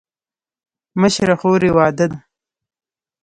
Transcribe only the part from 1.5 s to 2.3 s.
یې واده ده.